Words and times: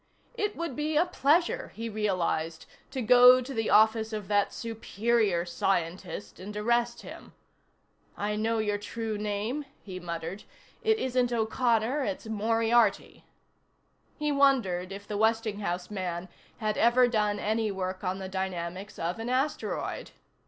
It 0.33 0.55
would 0.55 0.75
be 0.75 0.97
a 0.97 1.05
pleasure, 1.05 1.71
he 1.75 1.87
realized, 1.87 2.65
to 2.89 3.03
go 3.03 3.39
to 3.39 3.53
the 3.53 3.69
office 3.69 4.11
of 4.13 4.27
that 4.29 4.51
superior 4.51 5.45
scientist 5.45 6.39
and 6.39 6.57
arrest 6.57 7.03
him. 7.03 7.33
"I 8.17 8.35
know 8.35 8.57
your 8.57 8.79
true 8.79 9.15
name," 9.19 9.63
he 9.83 9.99
muttered. 9.99 10.43
"It 10.81 10.97
isn't 10.97 11.31
O'Connor, 11.31 12.03
it's 12.05 12.25
Moriarty." 12.25 13.25
He 14.17 14.31
wondered 14.31 14.91
if 14.91 15.07
the 15.07 15.17
Westinghouse 15.19 15.91
man 15.91 16.29
had 16.57 16.79
ever 16.79 17.07
done 17.07 17.37
any 17.37 17.69
work 17.69 18.03
on 18.03 18.17
the 18.17 18.27
dynamics 18.27 18.97
of 18.97 19.19
an 19.19 19.29
asteroid. 19.29 20.09